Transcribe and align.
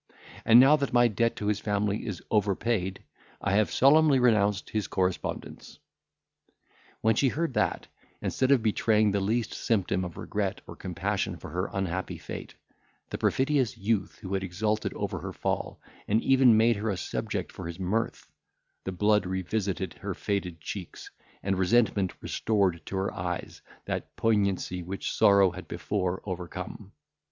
And, 0.45 0.59
now 0.59 0.77
that 0.77 0.93
my 0.93 1.07
debt 1.07 1.35
to 1.35 1.45
his 1.45 1.59
family 1.59 2.07
is 2.07 2.23
over 2.31 2.55
paid, 2.55 3.03
I 3.39 3.51
have 3.51 3.69
solemnly 3.71 4.17
renounced 4.17 4.71
his 4.71 4.87
correspondence." 4.87 5.77
When 7.01 7.13
she 7.15 7.27
heard 7.27 7.53
that, 7.53 7.85
instead 8.19 8.49
of 8.49 8.63
betraying 8.63 9.11
the 9.11 9.19
least 9.19 9.53
symptom 9.53 10.03
of 10.03 10.17
regret 10.17 10.61
or 10.65 10.75
compassion 10.75 11.37
for 11.37 11.51
her 11.51 11.69
unhappy 11.71 12.17
fate, 12.17 12.55
the 13.11 13.19
perfidious 13.19 13.77
youth 13.77 14.19
had 14.27 14.43
exulted 14.43 14.91
over 14.95 15.19
her 15.19 15.33
fall, 15.33 15.79
and 16.07 16.19
even 16.23 16.57
made 16.57 16.77
her 16.77 16.89
a 16.89 16.97
subject 16.97 17.51
for 17.51 17.67
his 17.67 17.77
mirth, 17.79 18.27
the 18.85 18.91
blood 18.91 19.27
revisited 19.27 19.93
her 20.01 20.15
faded 20.15 20.59
cheeks, 20.59 21.11
and 21.43 21.59
resentment 21.59 22.11
restored 22.21 22.83
to 22.87 22.95
her 22.95 23.13
eyes 23.13 23.61
that 23.85 24.15
poignancy 24.15 24.81
which 24.81 25.11
sorrow 25.13 25.51
had 25.51 25.67
before 25.67 26.23
overcome. 26.25 26.91